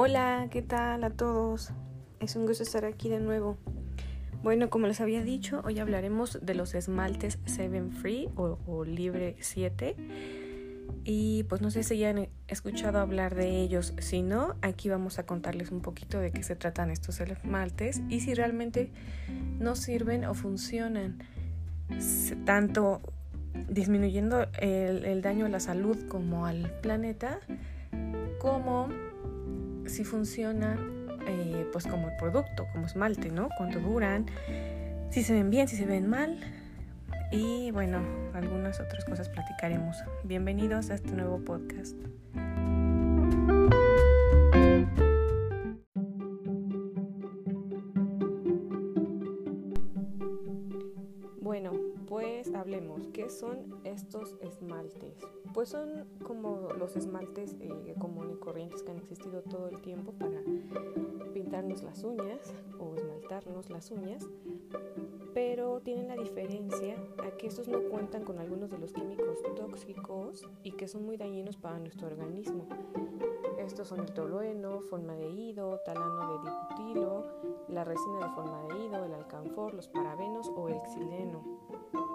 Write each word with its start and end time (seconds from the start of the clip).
Hola, 0.00 0.46
¿qué 0.52 0.62
tal 0.62 1.02
a 1.02 1.10
todos? 1.10 1.72
Es 2.20 2.36
un 2.36 2.46
gusto 2.46 2.62
estar 2.62 2.84
aquí 2.84 3.08
de 3.08 3.18
nuevo. 3.18 3.58
Bueno, 4.44 4.70
como 4.70 4.86
les 4.86 5.00
había 5.00 5.24
dicho, 5.24 5.60
hoy 5.64 5.80
hablaremos 5.80 6.38
de 6.40 6.54
los 6.54 6.76
esmaltes 6.76 7.40
7 7.46 7.82
Free 8.00 8.28
o, 8.36 8.84
Libre 8.84 9.34
7. 9.40 9.96
Y 11.02 11.42
pues 11.48 11.62
no 11.62 11.72
sé 11.72 11.82
si 11.82 11.98
ya 11.98 12.10
han 12.10 12.28
escuchado 12.46 13.00
hablar 13.00 13.34
de 13.34 13.60
ellos. 13.60 13.92
Si 13.98 14.22
no, 14.22 14.54
aquí 14.62 14.88
vamos 14.88 15.18
a 15.18 15.26
contarles 15.26 15.72
un 15.72 15.80
poquito 15.80 16.20
de 16.20 16.30
qué 16.30 16.44
se 16.44 16.54
tratan 16.54 16.92
estos 16.92 17.18
esmaltes 17.18 18.00
y 18.08 18.20
si 18.20 18.34
realmente 18.34 18.92
nos 19.58 19.80
sirven 19.80 20.26
o 20.26 20.34
funcionan. 20.34 21.24
Tanto 22.44 23.00
disminuyendo 23.68 24.46
el, 24.60 25.04
el 25.04 25.22
daño 25.22 25.46
a 25.46 25.48
la 25.48 25.58
salud 25.58 25.98
como 26.06 26.46
al 26.46 26.70
planeta, 26.82 27.40
como 28.38 28.90
si 29.88 30.04
funcionan 30.04 31.08
eh, 31.26 31.66
pues 31.72 31.86
como 31.86 32.08
el 32.08 32.16
producto, 32.16 32.66
como 32.72 32.86
esmalte, 32.86 33.30
¿no? 33.30 33.48
Cuánto 33.56 33.80
duran, 33.80 34.26
si 35.10 35.22
se 35.22 35.32
ven 35.32 35.50
bien, 35.50 35.68
si 35.68 35.76
se 35.76 35.86
ven 35.86 36.08
mal. 36.08 36.38
Y 37.30 37.70
bueno, 37.70 38.00
algunas 38.34 38.80
otras 38.80 39.04
cosas 39.04 39.28
platicaremos. 39.28 39.96
Bienvenidos 40.24 40.90
a 40.90 40.94
este 40.94 41.12
nuevo 41.12 41.38
podcast. 41.44 41.96
Bueno, 51.40 51.72
pues 52.06 52.54
hablemos, 52.54 53.08
¿qué 53.12 53.28
son 53.30 53.80
estos 53.84 54.36
esmaltes? 54.40 55.18
Pues 55.52 55.70
son 55.70 56.06
como 56.24 56.68
los 56.78 56.96
esmaltes 56.96 57.56
eh, 57.60 57.94
comunes 57.98 58.36
y 58.36 58.38
corrientes 58.38 58.82
que 58.82 58.90
han 58.90 58.98
existido 58.98 59.42
todo 59.42 59.68
el 59.68 59.80
tiempo 59.80 60.12
para 60.12 60.40
pintarnos 61.32 61.82
las 61.82 62.04
uñas 62.04 62.54
o 62.78 62.94
esmaltarnos 62.94 63.70
las 63.70 63.90
uñas, 63.90 64.26
pero 65.34 65.80
tienen 65.80 66.08
la 66.08 66.16
diferencia 66.16 66.96
a 67.24 67.36
que 67.36 67.46
estos 67.46 67.68
no 67.68 67.80
cuentan 67.90 68.24
con 68.24 68.38
algunos 68.38 68.70
de 68.70 68.78
los 68.78 68.92
químicos 68.92 69.42
tóxicos 69.56 70.48
y 70.62 70.72
que 70.72 70.88
son 70.88 71.04
muy 71.04 71.16
dañinos 71.16 71.56
para 71.56 71.78
nuestro 71.78 72.06
organismo. 72.08 72.66
Estos 73.58 73.88
son 73.88 74.00
el 74.00 74.12
tolueno, 74.12 74.80
formaldehído, 74.80 75.80
talano 75.84 76.32
de 76.32 76.50
dibutilo, 76.50 77.24
la 77.68 77.84
resina 77.84 78.26
de 78.26 78.34
formaldehído, 78.34 79.04
el 79.04 79.14
alcanfor, 79.14 79.74
los 79.74 79.88
parabenos 79.88 80.50
o 80.56 80.68
el 80.68 80.80
xileno. 80.92 82.07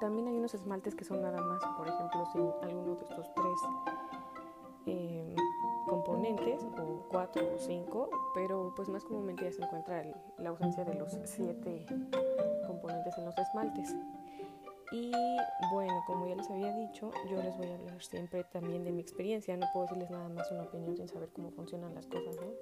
También 0.00 0.28
hay 0.28 0.38
unos 0.38 0.54
esmaltes 0.54 0.94
que 0.94 1.04
son 1.04 1.20
nada 1.20 1.42
más, 1.42 1.60
por 1.76 1.86
ejemplo, 1.86 2.24
sin 2.32 2.50
alguno 2.62 2.94
de 2.94 3.04
estos 3.04 3.34
tres 3.34 3.60
em, 4.86 5.34
componentes, 5.86 6.64
o 6.64 7.06
cuatro 7.10 7.42
o 7.54 7.58
cinco, 7.58 8.08
pero 8.34 8.72
pues 8.74 8.88
más 8.88 9.04
comúnmente 9.04 9.44
ya 9.44 9.52
se 9.52 9.62
encuentra 9.62 10.02
la 10.38 10.48
ausencia 10.48 10.84
de 10.84 10.94
los 10.94 11.18
siete 11.24 11.84
componentes 12.66 13.16
en 13.18 13.26
los 13.26 13.36
esmaltes. 13.36 13.94
Y 14.92 15.12
bueno, 15.70 16.02
como 16.06 16.26
ya 16.26 16.34
les 16.34 16.50
había 16.50 16.74
dicho, 16.74 17.10
yo 17.28 17.36
les 17.42 17.56
voy 17.58 17.70
a 17.70 17.74
hablar 17.74 18.02
siempre 18.02 18.42
también 18.44 18.84
de 18.84 18.92
mi 18.92 19.02
experiencia, 19.02 19.56
no 19.56 19.66
puedo 19.72 19.84
decirles 19.84 20.10
nada 20.10 20.28
más 20.30 20.50
una 20.50 20.62
opinión 20.62 20.96
sin 20.96 21.08
saber 21.08 21.28
cómo 21.28 21.50
funcionan 21.50 21.94
las 21.94 22.06
cosas, 22.06 22.36
¿no? 22.36 22.52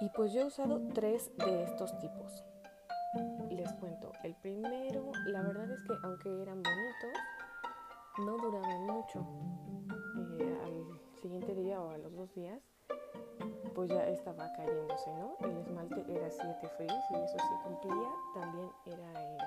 Y 0.00 0.08
pues 0.10 0.32
yo 0.32 0.40
he 0.40 0.44
usado 0.46 0.80
tres 0.92 1.30
de 1.38 1.62
estos 1.62 1.96
tipos. 2.00 2.44
El 4.22 4.36
primero, 4.36 5.10
la 5.26 5.42
verdad 5.42 5.68
es 5.72 5.80
que 5.82 5.94
aunque 6.04 6.42
eran 6.42 6.62
bonitos, 6.62 7.18
no 8.18 8.36
duraban 8.36 8.86
mucho. 8.86 9.26
Eh, 10.38 10.58
al 10.64 11.20
siguiente 11.20 11.54
día 11.56 11.80
o 11.80 11.90
a 11.90 11.98
los 11.98 12.14
dos 12.14 12.32
días, 12.34 12.60
pues 13.74 13.90
ya 13.90 14.06
estaba 14.08 14.52
cayéndose, 14.52 15.10
¿no? 15.14 15.36
El 15.40 15.56
esmalte 15.56 16.04
era 16.08 16.30
7 16.30 16.68
fríos 16.76 17.02
y 17.10 17.14
eso 17.14 17.36
se 17.36 17.68
cumplía. 17.68 18.10
También 18.34 18.68
era, 18.86 19.12
eh, 19.20 19.38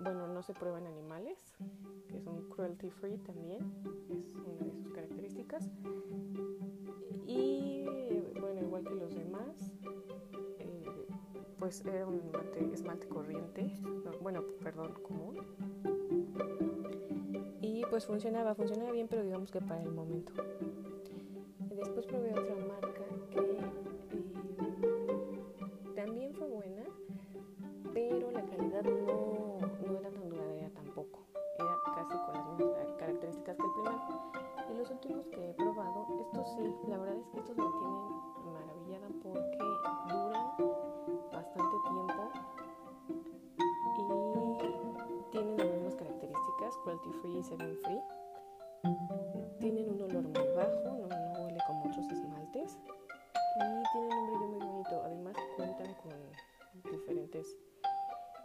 bueno, 0.00 0.26
no 0.28 0.42
se 0.42 0.54
prueban 0.54 0.86
animales, 0.86 1.52
que 2.08 2.20
son 2.22 2.48
cruelty 2.48 2.88
free 2.88 3.18
también, 3.18 3.60
es 4.08 4.34
una 4.34 4.64
de 4.64 4.72
sus 4.72 4.92
características. 4.92 5.68
Y 7.26 7.57
pues 11.68 11.84
era 11.84 12.06
un 12.06 12.22
esmalte, 12.72 13.06
corriente, 13.08 13.70
bueno, 14.22 14.42
perdón, 14.64 14.94
común. 15.02 15.36
Y 17.60 17.84
pues 17.90 18.06
funcionaba, 18.06 18.54
funcionaba 18.54 18.90
bien, 18.90 19.06
pero 19.06 19.22
digamos 19.22 19.50
que 19.52 19.60
para 19.60 19.82
el 19.82 19.90
momento. 19.90 20.32
Después 21.68 22.06
probé 22.06 22.30
otra 22.30 22.54
marca 22.56 23.04
que 23.30 23.58
eh, 24.80 25.94
también 25.94 26.32
fue 26.32 26.48
buena, 26.48 26.86
pero 27.92 28.30
la 28.30 28.46
calidad 28.46 28.84
no, 28.84 29.58
no 29.86 29.98
era 29.98 30.10
tan 30.10 30.26
duradera 30.30 30.70
tampoco. 30.70 31.26
Era 31.58 31.76
casi 31.94 32.16
con 32.24 32.32
las 32.32 32.48
mismas 32.58 32.94
características 32.98 33.58
que 33.58 33.62
el 33.62 33.72
primero. 33.72 34.00
Y 34.72 34.74
los 34.78 34.90
últimos 34.90 35.26
que 35.26 35.50
he 35.50 35.52
probado, 35.52 36.06
estos 36.18 36.50
sí, 36.54 36.62
la 36.88 36.96
verdad 36.96 37.18
es 37.18 37.26
que 37.28 37.40
estos 37.40 37.58
me 37.58 37.64
tienen 37.78 38.54
maravillada 38.54 39.08
porque 39.22 39.47
cruelty 46.88 47.12
free 47.20 47.38
y 47.38 47.42
seven 47.42 47.76
free. 47.84 48.02
Tienen 49.60 49.90
un 49.90 50.00
olor 50.00 50.22
muy 50.22 50.48
bajo, 50.56 51.06
no, 51.06 51.42
huele 51.42 51.58
como 51.66 51.84
otros 51.84 52.10
esmaltes 52.10 52.78
y 53.56 53.82
tienen 53.92 54.12
un 54.12 54.26
brillo 54.26 54.48
muy 54.48 54.66
bonito. 54.66 55.02
Además 55.04 55.36
cuentan 55.56 55.94
con 55.96 56.90
diferentes 56.90 57.58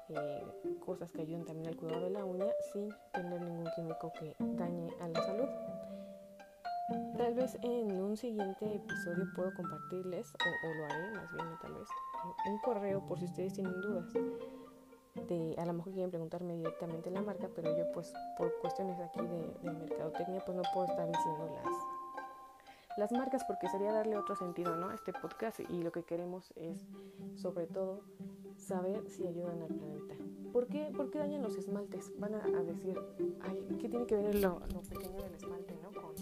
eh, 0.09 0.44
cosas 0.86 1.09
que 1.14 1.22
ayudan 1.22 1.46
también 1.46 1.70
al 1.70 1.78
cuidado 1.78 2.02
de 2.02 2.09
la 2.09 2.26
uña 2.26 2.48
sin 2.74 2.90
tener 3.14 3.42
ningún 3.42 3.70
químico 3.78 4.12
que 4.20 4.36
dañe 4.40 4.90
a 5.00 5.08
la 5.08 5.24
salud. 5.24 5.48
Tal 7.18 7.34
vez 7.36 7.58
en 7.62 8.02
un 8.02 8.18
siguiente 8.18 8.75
episodio 8.75 9.25
puedo 9.38 9.54
compartirles, 9.54 10.34
o, 10.34 10.68
o 10.68 10.74
lo 10.74 10.86
haré 10.86 11.12
más 11.12 11.34
bien, 11.34 11.48
tal 11.62 11.75
vez, 11.75 11.88
un 12.46 12.58
correo 12.60 13.06
por 13.06 13.20
si 13.20 13.25
ustedes 13.25 13.54
tienen 13.54 13.80
dudas. 13.80 14.12
A 15.16 15.66
lo 15.66 15.74
mejor 15.74 15.94
quieren 15.94 16.09
preguntarme 16.09 16.56
directamente 16.56 17.12
la 17.12 17.22
marca, 17.22 17.47
pero 17.56 17.75
yo 17.78 17.91
pues 17.91 18.12
por 18.38 18.51
cuestiones 18.59 19.00
aquí 19.00 19.22
de, 19.22 19.53
de 19.62 19.72
mercadotecnia 19.72 20.41
pues 20.44 20.57
no 20.57 20.63
puedo 20.74 20.88
estar 20.88 21.07
diciendo 21.07 21.56
las, 21.56 22.97
las 22.97 23.12
marcas 23.12 23.44
porque 23.46 23.69
sería 23.69 23.91
darle 23.91 24.18
otro 24.18 24.35
sentido 24.35 24.75
¿no? 24.75 24.91
este 24.91 25.13
podcast 25.13 25.59
y 25.59 25.84
lo 25.84 25.91
que 25.91 26.03
queremos 26.03 26.51
es 26.56 26.88
sobre 27.35 27.68
todo 27.68 28.01
saber 28.57 29.07
si 29.09 29.28
ayudan 29.28 29.62
al 29.62 29.68
planeta. 29.68 30.16
¿Por 30.51 30.68
qué, 30.68 30.91
por 30.96 31.09
qué 31.12 31.19
dañan 31.19 31.41
los 31.41 31.56
esmaltes? 31.57 32.12
Van 32.19 32.35
a, 32.35 32.41
decir, 32.63 33.00
Ay, 33.41 33.66
¿qué 33.80 33.90
tiene 33.90 34.06
que 34.06 34.16
ver 34.16 34.35
lo, 34.35 34.62
lo 34.74 34.81
pequeño 34.81 35.22
del 35.22 35.34
esmalte 35.35 35.75
¿no? 35.81 35.91
con, 36.01 36.16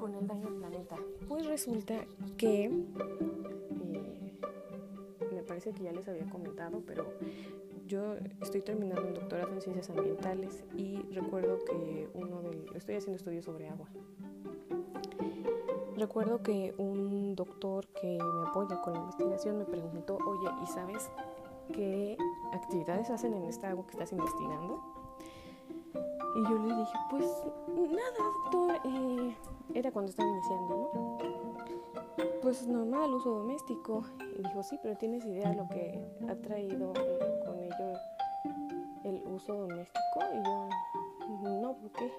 con 0.00 0.14
el 0.14 0.26
daño 0.26 0.48
al 0.48 0.54
planeta? 0.54 0.96
Pues 1.28 1.46
resulta 1.46 1.94
que 2.36 2.70
que 5.72 5.84
ya 5.84 5.92
les 5.92 6.06
había 6.08 6.28
comentado, 6.28 6.82
pero 6.86 7.06
yo 7.86 8.16
estoy 8.40 8.62
terminando 8.62 9.06
un 9.06 9.14
doctorado 9.14 9.52
en 9.52 9.60
ciencias 9.60 9.90
ambientales 9.90 10.64
y 10.76 10.96
recuerdo 11.12 11.58
que 11.64 12.08
uno 12.14 12.42
de... 12.42 12.66
Estoy 12.74 12.96
haciendo 12.96 13.16
estudios 13.16 13.44
sobre 13.44 13.68
agua. 13.68 13.88
Recuerdo 15.96 16.42
que 16.42 16.74
un 16.76 17.36
doctor 17.36 17.86
que 17.88 18.18
me 18.18 18.48
apoya 18.48 18.80
con 18.80 18.94
la 18.94 19.00
investigación 19.00 19.58
me 19.58 19.64
preguntó, 19.64 20.18
oye, 20.26 20.50
¿y 20.62 20.66
sabes 20.66 21.10
qué 21.72 22.16
actividades 22.52 23.10
hacen 23.10 23.34
en 23.34 23.44
esta 23.44 23.70
agua 23.70 23.86
que 23.86 23.92
estás 23.92 24.12
investigando? 24.12 24.82
Y 26.36 26.42
yo 26.50 26.58
le 26.58 26.74
dije, 26.74 26.98
pues 27.10 27.24
nada, 27.76 28.32
doctor, 28.42 28.80
eh, 28.84 29.36
era 29.74 29.92
cuando 29.92 30.10
estaba 30.10 30.28
iniciando, 30.28 30.90
¿no? 30.92 31.53
Pues 32.44 32.66
normal, 32.66 33.14
uso 33.14 33.30
doméstico. 33.30 34.04
Y 34.38 34.42
dijo, 34.42 34.62
sí, 34.62 34.78
pero 34.82 34.96
tienes 34.98 35.24
idea 35.24 35.48
de 35.48 35.56
lo 35.56 35.66
que 35.66 35.98
ha 36.28 36.34
traído 36.36 36.92
eh, 36.94 37.40
con 37.46 37.58
ello 37.58 37.98
el 39.02 39.22
uso 39.26 39.54
doméstico. 39.54 40.20
Y 40.30 40.44
yo, 40.46 40.68
no, 41.62 41.74
¿por 41.74 41.90
qué? 41.92 42.12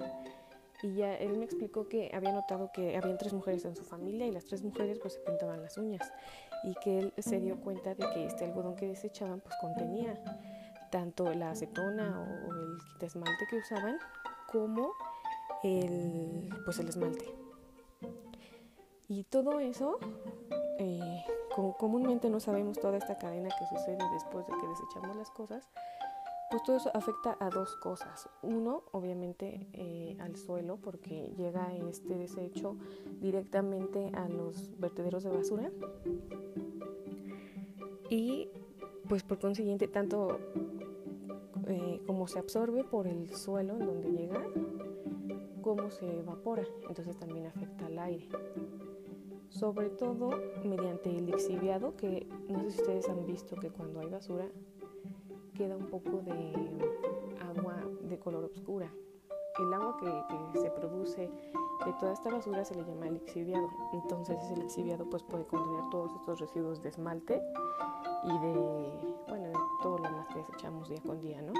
Y 0.81 0.95
ya 0.95 1.16
él 1.16 1.38
me 1.38 1.45
explicó 1.45 1.88
que 1.88 2.10
había 2.12 2.33
notado 2.33 2.72
que 2.74 2.98
habían 2.98 3.19
tres 3.19 3.33
mujeres 3.33 3.66
en 3.66 3.75
su 3.75 3.83
familia 3.83 4.25
y 4.25 4.31
las 4.31 4.45
tres 4.45 4.63
mujeres 4.63 4.98
pues 5.00 5.13
se 5.13 5.19
pintaban 5.19 5.62
las 5.62 5.77
uñas. 5.77 6.12
Y 6.63 6.74
que 6.83 6.98
él 6.98 7.13
se 7.19 7.39
dio 7.39 7.62
cuenta 7.62 7.94
de 7.94 8.10
que 8.12 8.25
este 8.25 8.45
algodón 8.45 8.75
que 8.75 8.88
desechaban 8.88 9.42
pues 9.42 9.54
contenía 9.62 10.19
tanto 10.89 11.31
la 11.36 11.51
acetona 11.51 12.19
o, 12.19 12.51
el 12.51 12.80
esmalte 13.00 13.45
que 13.48 13.57
usaban 13.57 14.00
como 14.51 14.92
el, 15.63 16.50
pues 16.66 16.80
el 16.80 16.89
esmalte. 16.89 17.44
Y 19.07 19.24
todo 19.24 19.60
eso, 19.60 20.00
eh, 20.80 21.24
comúnmente 21.78 22.30
no 22.30 22.40
sabemos 22.40 22.80
toda 22.80 22.98
esta 22.98 23.18
cadena 23.18 23.50
que 23.50 23.78
sucede 23.78 24.00
después 24.13 24.46
de 24.48 24.54
que 24.54 24.68
desechamos 24.68 25.16
las 25.16 25.30
cosas, 25.30 25.68
pues 26.50 26.63
todo 26.63 26.78
eso 26.78 26.92
afecta 26.94 27.38
a 27.40 27.50
dos 27.50 27.75
cosas. 27.78 28.30
Uno, 28.42 28.84
obviamente, 28.92 29.68
eh, 29.74 30.18
al 30.19 30.36
suelo, 30.36 30.78
porque 30.78 31.34
llega 31.38 31.74
este 31.90 32.16
desecho 32.16 32.78
directamente 33.19 34.12
a 34.13 34.30
los 34.30 34.80
vertederos 34.80 35.24
de 35.24 35.31
basura. 35.31 35.72
Y 38.10 38.50
pues 39.07 39.24
por 39.24 39.40
consiguiente, 39.40 39.88
tanto 39.88 40.40
eh, 41.68 42.02
como 42.06 42.28
se 42.28 42.40
absorbe 42.40 42.84
por 42.84 43.07
el 43.07 43.36
suelo 43.36 43.74
en 43.74 43.86
donde 43.86 44.12
llega, 44.12 44.44
como 45.65 45.89
se 45.89 46.19
evapora. 46.19 46.63
Entonces 46.88 47.17
también 47.17 47.47
afecta 47.47 47.88
al 47.88 47.97
aire. 47.97 48.29
Sobre 49.50 49.89
todo 49.89 50.29
mediante 50.63 51.09
el 51.09 51.25
lixiviado, 51.25 51.95
que 51.95 52.27
no 52.47 52.59
sé 52.59 52.69
si 52.69 52.81
ustedes 52.81 53.09
han 53.09 53.25
visto 53.25 53.56
que 53.56 53.71
cuando 53.71 54.00
hay 54.00 54.07
basura 54.07 54.45
queda 55.56 55.75
un 55.75 55.88
poco 55.88 56.21
de 56.21 56.53
agua 57.41 57.81
de 58.03 58.19
color 58.19 58.44
oscura. 58.44 58.94
El 59.57 59.73
agua 59.73 59.97
que, 59.97 60.59
se 60.59 60.69
produce 60.69 61.31
de 61.85 61.94
toda 62.00 62.13
esta 62.13 62.29
basura 62.29 62.63
se 62.63 62.75
le 62.75 62.83
llama 62.83 63.09
lixiviado. 63.09 63.68
Entonces 63.94 64.38
ese 64.44 64.57
lixiviado 64.57 65.09
pues 65.09 65.23
puede 65.23 65.47
contener 65.47 65.89
todos 65.89 66.13
estos 66.19 66.39
residuos 66.41 66.83
de 66.83 66.89
esmalte 66.89 67.41
y 68.23 68.39
de, 68.39 69.15
bueno, 69.29 69.59
todo 69.81 69.97
lo 69.97 70.11
más 70.11 70.27
que 70.27 70.39
desechamos 70.39 70.89
día 70.89 71.01
con 71.01 71.19
día, 71.21 71.41
¿no? 71.41 71.53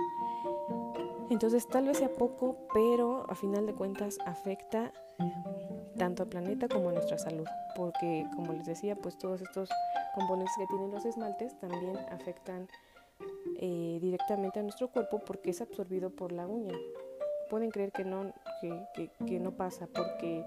Entonces 1.30 1.68
tal 1.68 1.88
vez 1.88 1.98
sea 1.98 2.10
poco, 2.10 2.68
pero 2.74 3.26
a 3.30 3.36
final 3.36 3.66
de 3.66 3.74
cuentas 3.74 4.18
afecta 4.26 4.94
tanto 5.98 6.24
al 6.24 6.30
planeta 6.30 6.68
como 6.68 6.90
a 6.90 6.92
nuestra 6.92 7.18
salud, 7.18 7.48
porque 7.76 8.26
como 8.36 8.54
les 8.54 8.66
decía, 8.66 8.96
pues 8.96 9.18
todos 9.18 9.42
estos 9.42 9.70
componentes 10.14 10.54
que 10.58 10.68
tienen 10.68 10.92
los 10.92 11.06
esmaltes 11.06 11.58
también 11.60 11.98
afectan 12.12 12.68
eh, 13.60 14.00
directamente 14.02 14.60
a 14.60 14.64
nuestro 14.64 14.90
cuerpo 14.90 15.20
porque 15.26 15.52
es 15.52 15.62
absorbido 15.62 16.10
por 16.10 16.32
la 16.32 16.48
uña. 16.48 16.76
Pueden 17.50 17.72
creer 17.72 17.92
que 17.92 18.04
no, 18.04 18.34
que, 18.62 19.40
no 19.40 19.52
pasa 19.52 19.88
porque 19.88 20.46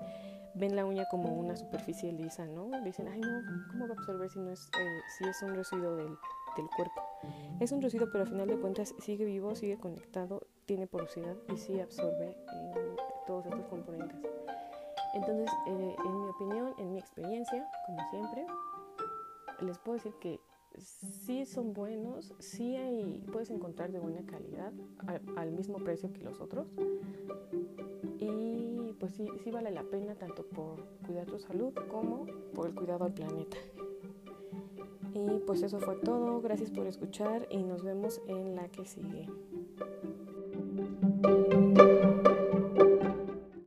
ven 0.54 0.76
la 0.76 0.84
uña 0.84 1.06
como 1.10 1.32
una 1.32 1.56
superficie 1.56 2.12
lisa, 2.12 2.46
¿no? 2.46 2.68
Dicen, 2.82 3.08
ay 3.08 3.20
no, 3.20 3.40
¿cómo 3.70 3.86
va 3.86 3.94
a 3.94 3.98
absorber 3.98 4.28
si, 4.28 4.40
no 4.40 4.50
es, 4.50 4.68
eh, 4.78 5.00
si 5.16 5.28
es 5.28 5.42
un 5.42 5.54
residuo 5.54 5.96
del, 5.96 6.18
del, 6.62 6.70
cuerpo? 6.76 7.02
Es 7.60 7.72
un 7.72 7.82
residuo, 7.82 8.08
pero 8.10 8.24
al 8.24 8.30
final 8.30 8.48
de 8.48 8.58
cuentas 8.58 8.94
sigue 9.00 9.24
vivo, 9.24 9.54
sigue 9.54 9.78
conectado, 9.78 10.46
tiene 10.66 10.86
porosidad 10.86 11.36
y 11.52 11.56
sí 11.56 11.80
absorbe 11.80 12.30
eh, 12.30 12.96
todos 13.26 13.46
estos 13.46 13.66
componentes. 13.66 14.18
Entonces, 15.14 15.50
en 15.66 15.78
mi 15.78 16.28
opinión, 16.28 16.74
en 16.78 16.92
mi 16.92 16.98
experiencia, 16.98 17.66
como 17.86 17.98
siempre, 18.10 18.46
les 19.60 19.78
puedo 19.78 19.94
decir 19.94 20.14
que 20.20 20.40
sí 20.80 21.44
son 21.44 21.72
buenos, 21.72 22.34
sí 22.38 22.76
puedes 23.32 23.50
encontrar 23.50 23.90
de 23.90 23.98
buena 23.98 24.24
calidad 24.26 24.72
al, 25.36 25.52
mismo 25.52 25.78
precio 25.78 26.12
que 26.12 26.22
los 26.22 26.40
otros. 26.40 26.66
Y 28.18 28.94
pues 28.98 29.14
sí, 29.14 29.28
sí 29.42 29.50
vale 29.50 29.70
la 29.70 29.84
pena 29.84 30.14
tanto 30.14 30.44
por 30.44 30.84
cuidar 31.06 31.26
tu 31.26 31.38
salud 31.38 31.72
como 31.88 32.26
por 32.54 32.68
el 32.68 32.74
cuidado 32.74 33.04
al 33.04 33.12
planeta. 33.12 33.56
Y 35.14 35.38
pues 35.46 35.62
eso 35.62 35.78
fue 35.80 35.96
todo, 35.96 36.40
gracias 36.40 36.70
por 36.70 36.86
escuchar 36.86 37.46
y 37.50 37.62
nos 37.62 37.82
vemos 37.82 38.20
en 38.26 38.54
la 38.54 38.68
que 38.68 38.84
sigue. 38.84 39.28